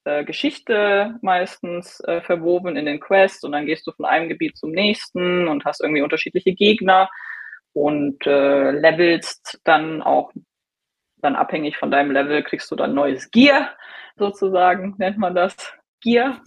[0.04, 4.56] äh, Geschichte meistens äh, verwoben in den Quests und dann gehst du von einem Gebiet
[4.56, 7.10] zum nächsten und hast irgendwie unterschiedliche Gegner
[7.72, 10.32] und äh, levelst dann auch
[11.16, 13.70] dann abhängig von deinem Level kriegst du dann neues Gear,
[14.16, 15.72] sozusagen, nennt man das.
[16.00, 16.42] Gear.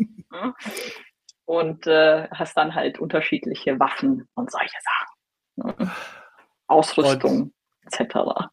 [1.45, 4.77] und äh, hast dann halt unterschiedliche Waffen und solche
[5.57, 5.91] Sachen.
[6.67, 7.53] Ausrüstung
[7.85, 8.49] etc.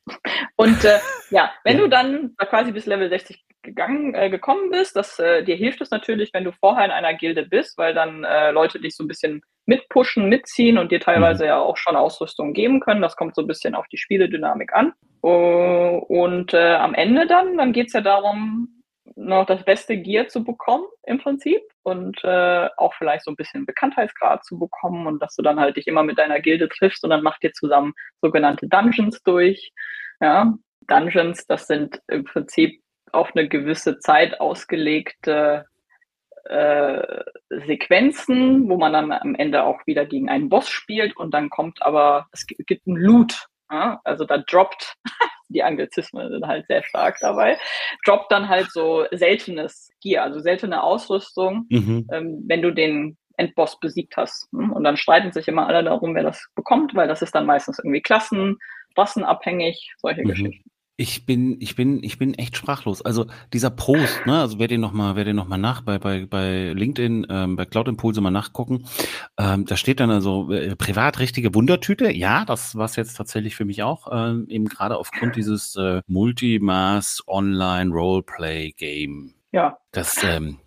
[0.56, 5.18] Und äh, ja, wenn du dann quasi bis Level 60 gegangen, äh, gekommen bist, das,
[5.18, 8.50] äh, dir hilft es natürlich, wenn du vorher in einer Gilde bist, weil dann äh,
[8.50, 11.48] Leute dich so ein bisschen mitpushen, mitziehen und dir teilweise mhm.
[11.48, 13.02] ja auch schon Ausrüstung geben können.
[13.02, 14.92] Das kommt so ein bisschen auf die Spieledynamik an.
[15.24, 18.82] Uh, und äh, am Ende dann, dann geht's ja darum,
[19.14, 23.66] noch das beste Gear zu bekommen im Prinzip und äh, auch vielleicht so ein bisschen
[23.66, 27.10] Bekanntheitsgrad zu bekommen und dass du dann halt dich immer mit deiner Gilde triffst und
[27.10, 29.72] dann macht ihr zusammen sogenannte Dungeons durch.
[30.20, 30.54] Ja,
[30.88, 32.81] Dungeons, das sind im Prinzip
[33.12, 35.66] auf eine gewisse Zeit ausgelegte
[36.44, 41.50] äh, Sequenzen, wo man dann am Ende auch wieder gegen einen Boss spielt und dann
[41.50, 43.46] kommt aber, es gibt einen Loot.
[43.70, 44.00] Ja?
[44.04, 44.94] Also da droppt,
[45.48, 47.58] die Anglizismen sind halt sehr stark dabei,
[48.04, 52.08] droppt dann halt so seltenes Gear, also seltene Ausrüstung, mhm.
[52.10, 54.48] ähm, wenn du den Endboss besiegt hast.
[54.52, 54.72] Hm?
[54.72, 57.78] Und dann streiten sich immer alle darum, wer das bekommt, weil das ist dann meistens
[57.78, 58.58] irgendwie Klassen,
[58.96, 60.28] rassenabhängig, solche mhm.
[60.28, 60.70] Geschichten.
[60.96, 63.02] Ich bin, ich bin, ich bin echt sprachlos.
[63.02, 65.98] Also dieser Post, ne, also wer den noch mal, wer den noch mal nach bei
[65.98, 68.84] bei bei LinkedIn, ähm, bei Cloud Impulse mal nachgucken,
[69.38, 72.12] ähm, da steht dann also äh, privat richtige Wundertüte.
[72.12, 77.22] Ja, das war jetzt tatsächlich für mich auch ähm, eben gerade aufgrund dieses äh, Multimass
[77.26, 79.34] Online Roleplay Game.
[79.52, 79.78] Ja.
[79.92, 80.58] Das ähm,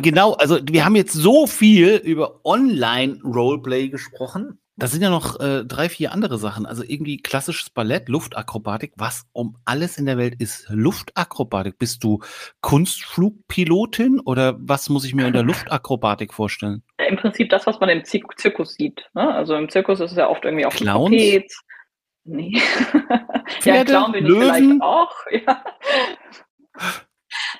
[0.00, 4.58] genau, also wir haben jetzt so viel über Online-Roleplay gesprochen.
[4.76, 6.64] Da sind ja noch äh, drei, vier andere Sachen.
[6.64, 8.92] Also irgendwie klassisches Ballett, Luftakrobatik.
[8.96, 11.78] Was um alles in der Welt ist Luftakrobatik?
[11.78, 12.20] Bist du
[12.62, 16.82] Kunstflugpilotin oder was muss ich mir unter Luftakrobatik vorstellen?
[17.06, 19.10] Im Prinzip das, was man im Zirkus sieht.
[19.12, 19.34] Ne?
[19.34, 21.10] Also im Zirkus ist es ja oft irgendwie auch Clowns?
[21.10, 21.60] Trapez.
[22.24, 22.52] Nee.
[23.60, 24.42] Pferde, ja, Clown bin Löwen?
[24.42, 25.12] ich vielleicht auch.
[25.46, 25.64] Ja.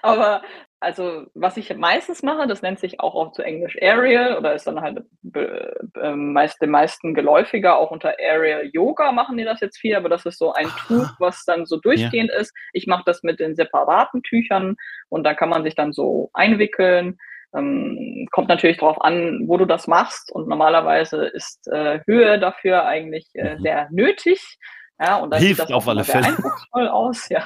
[0.00, 0.42] Aber
[0.82, 4.80] also was ich meistens mache, das nennt sich auch zu Englisch Aerial oder ist dann
[4.80, 9.94] halt äh, meist den meisten geläufiger, auch unter Aerial Yoga machen die das jetzt viel,
[9.94, 12.40] aber das ist so ein Tuch, was dann so durchgehend ja.
[12.40, 12.52] ist.
[12.72, 14.76] Ich mache das mit den separaten Tüchern
[15.08, 17.16] und da kann man sich dann so einwickeln.
[17.54, 22.86] Ähm, kommt natürlich darauf an, wo du das machst und normalerweise ist äh, Höhe dafür
[22.86, 23.62] eigentlich äh, mhm.
[23.62, 24.58] sehr nötig.
[25.00, 26.26] Ja, und dann Hilft sieht das auf alle Fälle.
[26.26, 27.44] eindrucksvoll aus, ja.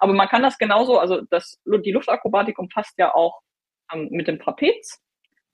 [0.00, 3.40] Aber man kann das genauso, also das, die Luftakrobatik umfasst ja auch
[3.92, 5.00] ähm, mit dem Trapez.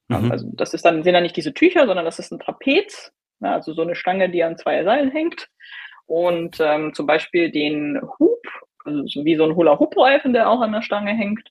[0.08, 0.30] Mhm.
[0.30, 3.54] Also das ist dann, sind dann nicht diese Tücher, sondern das ist ein Trapez, ja,
[3.54, 5.48] also so eine Stange, die an zwei Seilen hängt.
[6.06, 8.40] Und ähm, zum Beispiel den Hub,
[8.84, 11.48] also so wie so ein Hula-Hoop-Reifen, der auch an der Stange hängt.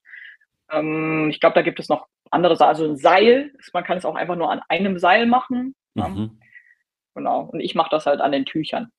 [0.71, 3.54] Ähm, ich glaube, da gibt es noch andere, also ein Seil.
[3.73, 5.75] Man kann es auch einfach nur an einem Seil machen.
[5.95, 6.39] Mhm.
[7.15, 7.49] Genau.
[7.51, 8.91] Und ich mache das halt an den Tüchern.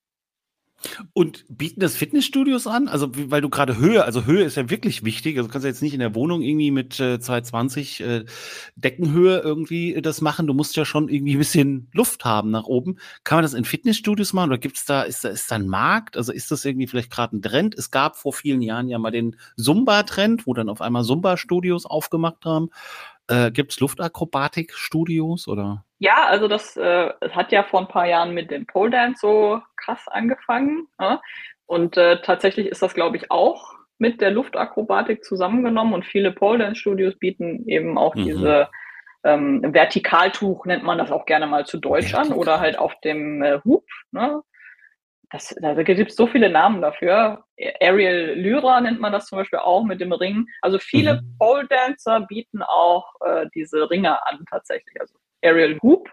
[1.13, 2.89] Und bieten das Fitnessstudios an?
[2.89, 5.37] Also, weil du gerade Höhe, also Höhe ist ja wirklich wichtig.
[5.37, 8.25] Also, du kannst ja jetzt nicht in der Wohnung irgendwie mit äh, 220 äh,
[8.77, 10.47] Deckenhöhe irgendwie das machen.
[10.47, 12.99] Du musst ja schon irgendwie ein bisschen Luft haben nach oben.
[13.25, 15.69] Kann man das in Fitnessstudios machen oder gibt es da, ist da, ist da ein
[15.69, 16.17] Markt?
[16.17, 17.75] Also, ist das irgendwie vielleicht gerade ein Trend?
[17.77, 22.45] Es gab vor vielen Jahren ja mal den Zumba-Trend, wo dann auf einmal Zumba-Studios aufgemacht
[22.45, 22.71] haben.
[23.29, 25.85] Äh, Gibt es Luftakrobatik-Studios oder?
[25.99, 29.61] Ja, also das äh, hat ja vor ein paar Jahren mit dem Pole Dance so
[29.77, 30.89] krass angefangen.
[31.01, 31.21] Ja?
[31.67, 36.59] Und äh, tatsächlich ist das, glaube ich, auch mit der Luftakrobatik zusammengenommen und viele Pole
[36.59, 38.25] Dance Studios bieten eben auch mhm.
[38.25, 38.69] diese
[39.25, 43.43] ähm, Vertikaltuch, nennt man das auch gerne mal zu Deutsch an, oder halt auf dem
[43.43, 43.85] äh, Hub.
[44.11, 44.43] Ne?
[45.33, 47.45] Das, da gibt es so viele Namen dafür.
[47.81, 50.47] Aerial Lyra nennt man das zum Beispiel auch mit dem Ring.
[50.61, 51.37] Also viele mhm.
[51.39, 55.01] Pole Dancer bieten auch äh, diese Ringe an tatsächlich.
[55.01, 56.11] Also Aerial Hoop,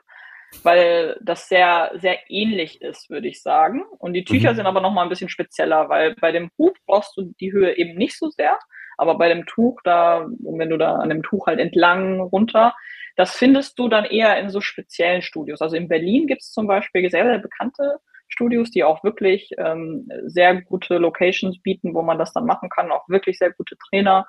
[0.64, 3.84] weil das sehr, sehr ähnlich ist, würde ich sagen.
[4.00, 4.56] Und die Tücher mhm.
[4.56, 7.98] sind aber nochmal ein bisschen spezieller, weil bei dem Hoop brauchst du die Höhe eben
[7.98, 8.58] nicht so sehr.
[8.98, 12.74] Aber bei dem Tuch, da, wenn du da an dem Tuch halt entlang runter,
[13.18, 15.62] das findest du dann eher in so speziellen Studios.
[15.62, 20.08] Also in Berlin gibt es zum Beispiel sehr, sehr bekannte Studios, die auch wirklich ähm,
[20.26, 24.26] sehr gute Locations bieten, wo man das dann machen kann, auch wirklich sehr gute Trainer.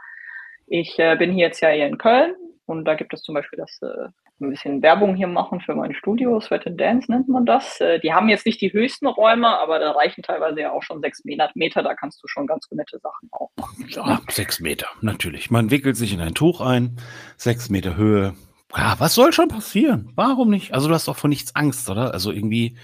[0.66, 2.34] Ich äh, bin hier jetzt ja hier in Köln
[2.66, 4.08] und da gibt es zum Beispiel das äh,
[4.40, 7.80] ein bisschen Werbung hier machen für mein Studio, Sweat and Dance nennt man das.
[7.80, 11.00] Äh, die haben jetzt nicht die höchsten Räume, aber da reichen teilweise ja auch schon
[11.00, 11.82] sechs Meter.
[11.82, 13.86] Da kannst du schon ganz nette Sachen auch machen.
[13.88, 15.50] Ja, sechs Meter, natürlich.
[15.50, 16.96] Man wickelt sich in ein Tuch ein,
[17.36, 18.34] sechs Meter Höhe.
[18.74, 20.12] Ja, was soll schon passieren?
[20.14, 20.72] Warum nicht?
[20.72, 22.14] Also du hast doch vor nichts Angst, oder?
[22.14, 22.76] Also irgendwie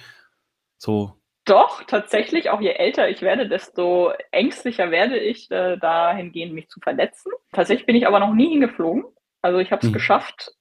[0.78, 1.12] so.
[1.44, 6.80] Doch, tatsächlich, auch je älter ich werde, desto ängstlicher werde ich, äh, dahingehend mich zu
[6.80, 7.30] verletzen.
[7.52, 9.04] Tatsächlich bin ich aber noch nie hingeflogen.
[9.42, 9.92] Also ich habe es hm.
[9.92, 10.52] geschafft,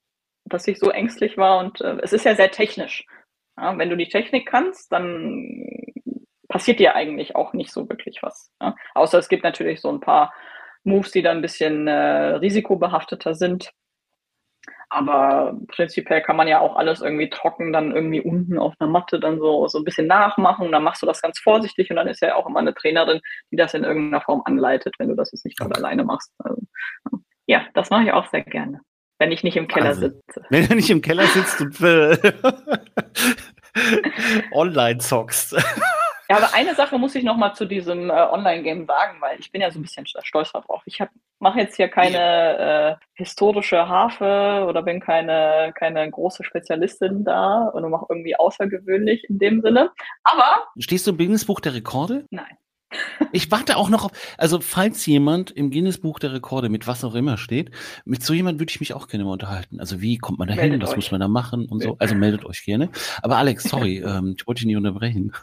[0.46, 3.04] dass ich so ängstlich war und äh, es ist ja sehr technisch.
[3.58, 5.66] Ja, wenn du die Technik kannst, dann
[6.50, 8.52] passiert dir eigentlich auch nicht so wirklich was.
[8.62, 8.76] Ja?
[8.94, 10.34] Außer es gibt natürlich so ein paar
[10.84, 13.72] Moves, die dann ein bisschen äh, risikobehafteter sind.
[14.96, 19.20] Aber prinzipiell kann man ja auch alles irgendwie trocken, dann irgendwie unten auf einer Matte
[19.20, 20.66] dann so, so ein bisschen nachmachen.
[20.66, 23.20] Und dann machst du das ganz vorsichtig und dann ist ja auch immer eine Trainerin,
[23.52, 25.74] die das in irgendeiner Form anleitet, wenn du das jetzt nicht okay.
[25.76, 26.32] alleine machst.
[26.40, 26.62] Also,
[27.46, 28.80] ja, das mache ich auch sehr gerne.
[29.20, 30.46] Wenn ich nicht im Keller also, sitze.
[30.50, 32.18] Wenn du nicht im Keller sitzt und äh,
[34.52, 35.56] online zockst.
[36.30, 39.52] Ja, aber eine Sache muss ich noch mal zu diesem äh, Online-Game sagen, weil ich
[39.52, 40.82] bin ja so ein bisschen stolz darauf.
[40.86, 41.00] Ich
[41.40, 47.90] mache jetzt hier keine äh, historische Harfe oder bin keine, keine große Spezialistin da und
[47.90, 49.92] mache irgendwie außergewöhnlich in dem Sinne.
[50.24, 50.66] Aber.
[50.80, 52.26] Stehst du im Guinness Buch der Rekorde?
[52.32, 52.58] Nein.
[53.32, 57.04] Ich warte auch noch auf, also falls jemand im Guinness Buch der Rekorde mit was
[57.04, 57.72] auch immer steht,
[58.06, 59.80] mit so jemand würde ich mich auch gerne mal unterhalten.
[59.80, 61.98] Also wie kommt man da hin, was muss man da machen und so.
[62.06, 62.90] Also meldet euch gerne.
[63.22, 65.34] Aber Alex, sorry, ähm, ich wollte dich nicht unterbrechen.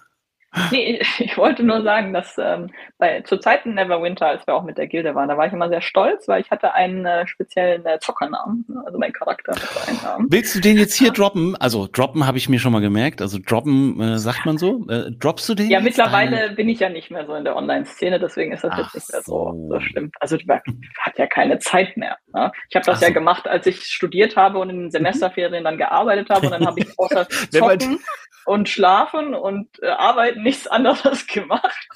[0.71, 4.79] Nee, ich wollte nur sagen, dass ähm, bei, zu Zeiten Neverwinter, als wir auch mit
[4.79, 7.85] der Gilde waren, da war ich immer sehr stolz, weil ich hatte einen äh, speziellen
[7.87, 10.27] äh, Zockernamen, also mein Charakter mit einem Namen.
[10.31, 11.13] Willst du den jetzt hier ja.
[11.13, 11.57] droppen?
[11.57, 14.87] Also droppen habe ich mir schon mal gemerkt, also droppen äh, sagt man so.
[14.89, 15.71] Äh, droppst du den?
[15.71, 16.55] Ja, mittlerweile deine...
[16.55, 19.13] bin ich ja nicht mehr so in der Online-Szene, deswegen ist das Ach jetzt nicht
[19.13, 20.11] mehr so, so schlimm.
[20.21, 22.19] Also die hat ja keine Zeit mehr.
[22.35, 22.53] Ne?
[22.69, 23.15] Ich habe das Ach ja so.
[23.15, 26.81] gemacht, als ich studiert habe und in den Semesterferien dann gearbeitet habe und dann habe
[26.81, 28.01] ich außer Zocken
[28.45, 31.89] und Schlafen und äh, Arbeiten nichts anderes gemacht.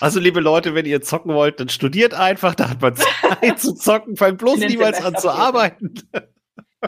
[0.00, 3.74] Also, liebe Leute, wenn ihr zocken wollt, dann studiert einfach, da hat man Zeit zu
[3.74, 5.94] zocken, fangt bloß niemals an zu arbeiten.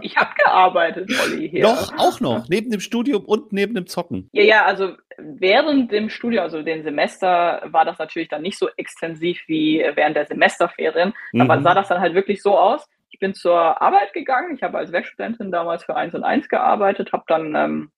[0.02, 1.48] Ich habe gearbeitet, Olli.
[1.48, 1.62] Hier.
[1.62, 4.28] Doch, auch noch, neben dem Studium und neben dem Zocken.
[4.32, 8.68] Ja, ja, also während dem Studium, also dem Semester, war das natürlich dann nicht so
[8.76, 11.14] extensiv wie während der Semesterferien.
[11.32, 11.40] Mhm.
[11.40, 12.84] Aber sah das dann halt wirklich so aus.
[13.10, 14.54] Ich bin zur Arbeit gegangen.
[14.54, 17.90] Ich habe als Werkstudentin damals für 1 und 1 gearbeitet, habe dann ähm,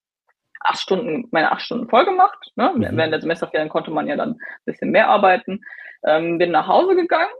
[0.60, 2.52] acht Stunden, meine acht Stunden voll gemacht.
[2.56, 2.72] Ne?
[2.74, 2.96] Mhm.
[2.96, 5.60] Während der Semesterferien konnte man ja dann ein bisschen mehr arbeiten.
[6.04, 7.32] Ähm, bin nach Hause gegangen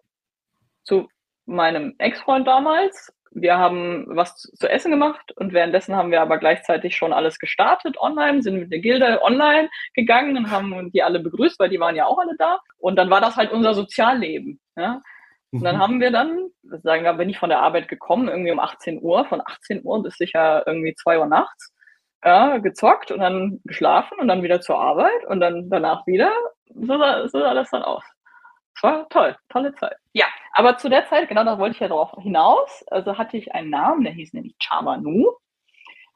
[0.85, 1.09] zu
[1.47, 3.13] meinem Ex-Freund damals.
[3.33, 7.97] Wir haben was zu essen gemacht und währenddessen haben wir aber gleichzeitig schon alles gestartet
[8.01, 11.95] online, sind mit der Gilde online gegangen und haben die alle begrüßt, weil die waren
[11.95, 12.59] ja auch alle da.
[12.79, 14.59] Und dann war das halt unser Sozialleben.
[14.77, 15.01] Ja?
[15.53, 15.81] Und dann mhm.
[15.81, 16.49] haben wir dann,
[16.83, 20.03] sagen wir, bin ich von der Arbeit gekommen, irgendwie um 18 Uhr, von 18 Uhr
[20.03, 21.73] bis sicher irgendwie 2 Uhr nachts
[22.25, 26.33] ja, gezockt und dann geschlafen und dann wieder zur Arbeit und dann danach wieder.
[26.75, 28.05] So sah, so sah das dann aus.
[28.77, 29.97] Es war toll, tolle Zeit.
[30.13, 33.55] Ja, aber zu der Zeit, genau da wollte ich ja darauf hinaus, also hatte ich
[33.55, 35.33] einen Namen, der hieß nämlich Chabanu.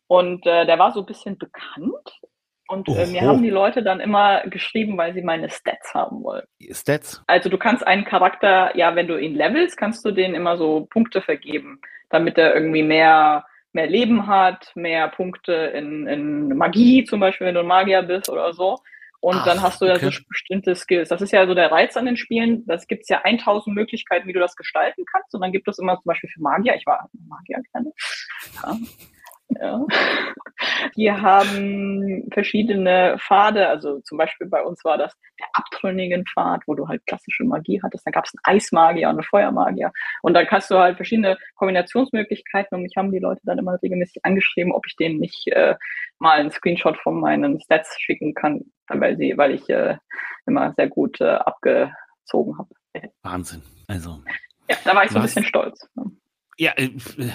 [0.07, 2.21] Und äh, der war so ein bisschen bekannt.
[2.69, 6.47] Und äh, mir haben die Leute dann immer geschrieben, weil sie meine Stats haben wollen.
[6.71, 7.23] Stats?
[7.27, 10.87] Also du kannst einen Charakter, ja, wenn du ihn levelst, kannst du denen immer so
[10.87, 17.21] Punkte vergeben, damit er irgendwie mehr mehr Leben hat, mehr Punkte in, in Magie, zum
[17.21, 18.79] Beispiel, wenn du ein Magier bist oder so.
[19.21, 20.11] Und Ach, dann hast du ja okay.
[20.11, 21.09] so bestimmte Skills.
[21.09, 22.67] Das ist ja so der Reiz an den Spielen.
[22.67, 25.35] Das gibt es ja 1000 Möglichkeiten, wie du das gestalten kannst.
[25.35, 27.93] Und dann gibt es immer zum Beispiel für Magier, ich war Magier gerne,
[28.63, 28.77] ja,
[29.49, 29.85] ja.
[30.97, 36.75] Die haben verschiedene Pfade, also zum Beispiel bei uns war das der abtrünnigen Pfad, wo
[36.75, 38.07] du halt klassische Magie hattest.
[38.07, 39.93] Da gab es einen Eismagier und einen Feuermagier.
[40.23, 44.25] Und dann kannst du halt verschiedene Kombinationsmöglichkeiten und mich haben die Leute dann immer regelmäßig
[44.25, 45.75] angeschrieben, ob ich denen nicht äh,
[46.19, 49.97] mal einen Screenshot von meinen Stats schicken kann, weil, sie, weil ich äh,
[50.47, 52.69] immer sehr gut äh, abgezogen habe.
[53.23, 53.63] Wahnsinn.
[53.89, 54.23] Also.
[54.69, 55.89] Ja, da war ich so ein bisschen stolz.
[56.59, 56.91] Ja, äh,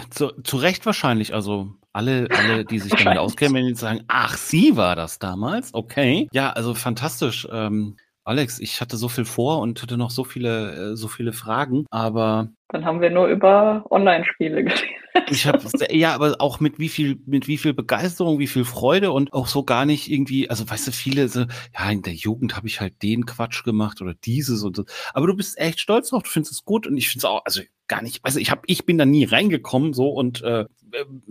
[0.10, 1.34] zu, zu Recht wahrscheinlich.
[1.34, 5.74] Also alle, alle, die sich damit auskennen, wenn die sagen, ach, sie war das damals,
[5.74, 6.28] okay.
[6.32, 7.48] Ja, also fantastisch.
[7.52, 11.34] Ähm, Alex, ich hatte so viel vor und hatte noch so viele, äh, so viele
[11.34, 12.50] Fragen, aber.
[12.70, 14.99] Dann haben wir nur über Online-Spiele geredet.
[15.30, 19.12] Ich habe ja, aber auch mit wie viel, mit wie viel Begeisterung, wie viel Freude
[19.12, 21.46] und auch so gar nicht irgendwie, also weißt du, viele so,
[21.78, 24.86] ja, in der Jugend habe ich halt den Quatsch gemacht oder dieses und so.
[25.14, 27.42] Aber du bist echt stolz drauf, du findest es gut und ich finde es auch,
[27.46, 30.66] also gar nicht, also ich habe, ich bin da nie reingekommen so und äh,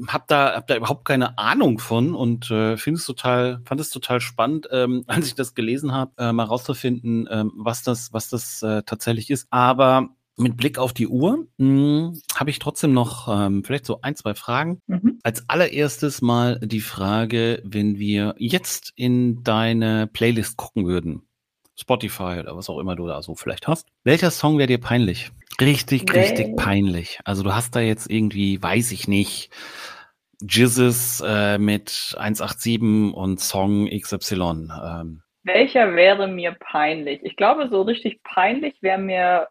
[0.08, 3.90] habe da, hab da überhaupt keine Ahnung von und äh, finde es total, fand es
[3.90, 8.28] total spannend, ähm, als ich das gelesen habe, äh, mal rauszufinden, ähm, was das, was
[8.28, 9.46] das äh, tatsächlich ist.
[9.50, 14.16] Aber mit Blick auf die Uhr hm, habe ich trotzdem noch ähm, vielleicht so ein,
[14.16, 14.80] zwei Fragen.
[14.86, 15.18] Mhm.
[15.22, 21.22] Als allererstes mal die Frage, wenn wir jetzt in deine Playlist gucken würden,
[21.76, 25.30] Spotify oder was auch immer du da so vielleicht hast, welcher Song wäre dir peinlich?
[25.60, 26.20] Richtig, nee.
[26.20, 27.18] richtig peinlich.
[27.24, 29.50] Also du hast da jetzt irgendwie, weiß ich nicht,
[30.40, 34.68] Jizzes äh, mit 187 und Song XY.
[34.82, 35.22] Ähm.
[35.42, 37.20] Welcher wäre mir peinlich?
[37.22, 39.48] Ich glaube, so richtig peinlich wäre mir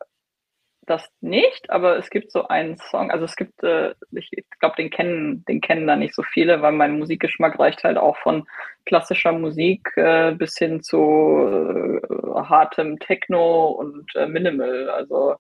[0.88, 4.90] das nicht, aber es gibt so einen Song, also es gibt, äh, ich, glaube, den
[4.90, 8.48] kennen, den kennen da nicht so viele, weil mein Musikgeschmack reicht halt auch von
[8.86, 14.90] klassischer Musik äh, bis hin zu äh, hartem Techno und äh, Minimal.
[14.90, 15.36] Also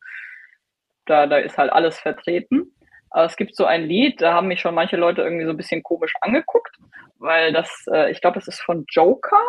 [1.05, 2.73] da, da ist halt alles vertreten.
[3.09, 5.57] Aber es gibt so ein Lied, da haben mich schon manche Leute irgendwie so ein
[5.57, 6.75] bisschen komisch angeguckt,
[7.19, 9.41] weil das, äh, ich glaube, es ist von Joker,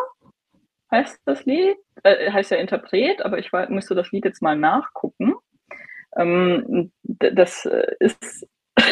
[0.91, 4.55] heißt das Lied, äh, heißt ja Interpret, aber ich war, müsste das Lied jetzt mal
[4.55, 5.35] nachgucken.
[6.15, 8.47] Ähm, das äh, ist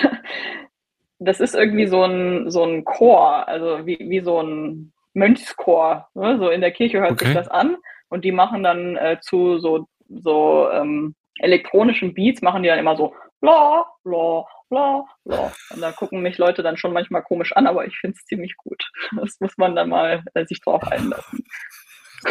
[1.19, 6.09] das ist irgendwie so ein, so ein Chor, also wie, wie so ein Mönchschor.
[6.13, 6.37] Ne?
[6.37, 7.25] So in der Kirche hört okay.
[7.25, 7.77] sich das an
[8.09, 12.95] und die machen dann äh, zu so, so ähm, elektronischen Beats, machen die dann immer
[12.95, 15.51] so bla, bla, bla, bla.
[15.71, 18.55] Und da gucken mich Leute dann schon manchmal komisch an, aber ich finde es ziemlich
[18.57, 18.89] gut.
[19.15, 21.43] Das muss man dann mal äh, sich drauf einlassen.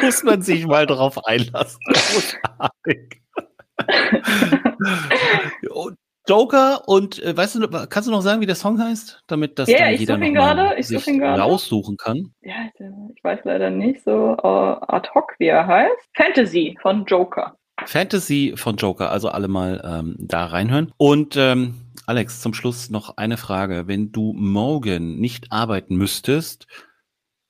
[0.01, 1.81] Muss man sich mal drauf einlassen.
[1.87, 3.23] Großartig.
[6.29, 9.71] Joker und äh, weißt du, kannst du noch sagen, wie der Song heißt, damit das
[9.71, 12.33] dann jeder noch grade, sich raussuchen kann?
[12.41, 12.55] Ja,
[13.15, 16.11] ich weiß leider nicht so uh, ad hoc, wie er heißt.
[16.15, 17.57] Fantasy von Joker.
[17.85, 20.93] Fantasy von Joker, also alle mal ähm, da reinhören.
[20.97, 21.75] Und ähm,
[22.07, 23.87] Alex, zum Schluss noch eine Frage.
[23.87, 26.67] Wenn du morgen nicht arbeiten müsstest,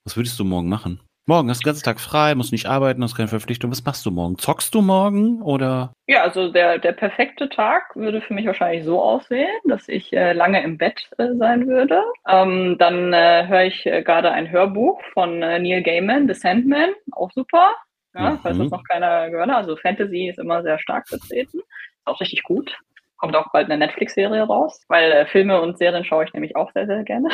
[0.04, 1.00] was würdest du morgen machen?
[1.28, 3.72] Morgen hast du den ganzen Tag frei, musst nicht arbeiten, hast keine Verpflichtung.
[3.72, 4.38] Was machst du morgen?
[4.38, 5.92] Zockst du morgen oder?
[6.06, 10.34] Ja, also der, der perfekte Tag würde für mich wahrscheinlich so aussehen, dass ich äh,
[10.34, 12.00] lange im Bett äh, sein würde.
[12.28, 16.90] Ähm, dann äh, höre ich äh, gerade ein Hörbuch von äh, Neil Gaiman, The Sandman,
[17.10, 17.74] auch super.
[18.14, 18.38] Ja, mhm.
[18.44, 19.56] falls das noch keiner gehört hat.
[19.56, 21.58] Also Fantasy ist immer sehr stark vertreten.
[21.58, 22.72] Ist auch richtig gut.
[23.16, 26.70] Kommt auch bald eine Netflix-Serie raus, weil äh, Filme und Serien schaue ich nämlich auch
[26.72, 27.30] sehr, sehr gerne.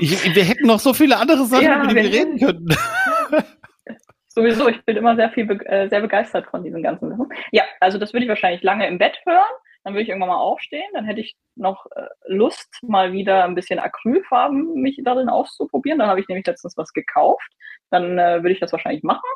[0.00, 2.68] Ich, wir hätten noch so viele andere Sachen, ja, über die wir reden könnten.
[4.28, 7.28] Sowieso, ich bin immer sehr viel äh, sehr begeistert von diesen ganzen Sachen.
[7.50, 9.42] Ja, also das würde ich wahrscheinlich lange im Bett hören.
[9.84, 10.88] Dann würde ich irgendwann mal aufstehen.
[10.92, 15.98] Dann hätte ich noch äh, Lust, mal wieder ein bisschen Acrylfarben mich darin auszuprobieren.
[15.98, 17.50] Dann habe ich nämlich letztens was gekauft.
[17.90, 19.28] Dann äh, würde ich das wahrscheinlich machen.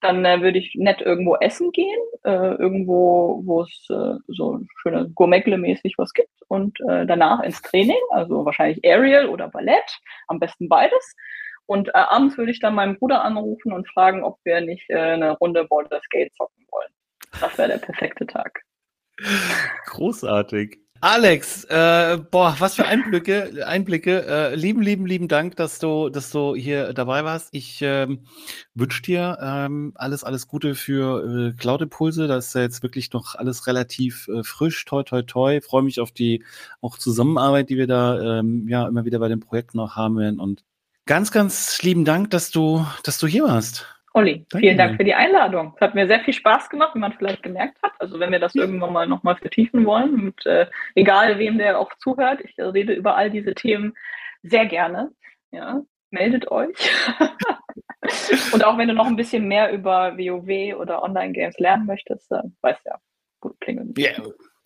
[0.00, 5.08] Dann äh, würde ich nett irgendwo essen gehen, äh, irgendwo, wo es äh, so schöne
[5.14, 11.16] Gourmetle-mäßig was gibt und danach ins Training, also wahrscheinlich Aerial oder Ballett, am besten beides.
[11.66, 14.98] Und äh, abends würde ich dann meinen Bruder anrufen und fragen, ob wir nicht äh,
[14.98, 16.90] eine Runde Boulder Skate zocken wollen.
[17.40, 18.62] Das wäre der perfekte Tag.
[19.86, 20.78] Großartig.
[21.00, 24.26] Alex, äh, boah, was für Einblicke, Einblicke.
[24.26, 27.50] Äh, lieben, lieben, lieben Dank, dass du, dass du hier dabei warst.
[27.52, 28.20] Ich ähm,
[28.74, 32.28] wünsche dir ähm, alles, alles Gute für äh, Cloud Impulse.
[32.28, 34.84] Das ist ja jetzt wirklich noch alles relativ äh, frisch.
[34.86, 35.60] Toi, toi, toi.
[35.60, 36.42] Freue mich auf die
[36.80, 40.40] auch Zusammenarbeit, die wir da ähm, ja immer wieder bei dem Projekt noch haben werden.
[40.40, 40.64] Und
[41.06, 43.86] ganz, ganz lieben Dank, dass du, dass du hier warst.
[44.12, 45.74] Olli, Danke vielen Dank für die Einladung.
[45.76, 47.92] Es hat mir sehr viel Spaß gemacht, wie man vielleicht gemerkt hat.
[47.98, 51.92] Also wenn wir das irgendwann mal nochmal vertiefen wollen und äh, egal wem der auch
[51.98, 53.94] zuhört, ich rede über all diese Themen
[54.42, 55.10] sehr gerne.
[55.50, 56.74] Ja, meldet euch.
[58.52, 62.56] und auch wenn du noch ein bisschen mehr über WoW oder Online-Games lernen möchtest, dann
[62.62, 62.98] weißt ja,
[63.40, 63.92] gut klingeln.
[63.98, 64.14] Yeah.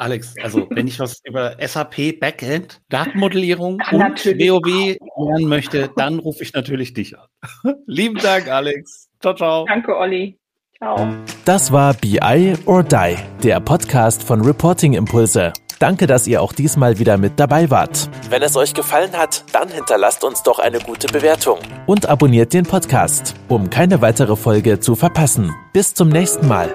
[0.00, 6.42] Alex, also wenn ich was über SAP Backend, Datenmodellierung und WoW lernen möchte, dann rufe
[6.42, 7.26] ich natürlich dich an.
[7.86, 9.10] Lieben Dank, Alex.
[9.20, 9.66] Ciao, ciao.
[9.66, 10.38] Danke, Olli.
[10.78, 11.06] Ciao.
[11.44, 15.52] Das war BI or Die, der Podcast von Reporting Impulse.
[15.78, 18.08] Danke, dass ihr auch diesmal wieder mit dabei wart.
[18.30, 22.64] Wenn es euch gefallen hat, dann hinterlasst uns doch eine gute Bewertung und abonniert den
[22.64, 25.54] Podcast, um keine weitere Folge zu verpassen.
[25.74, 26.74] Bis zum nächsten Mal.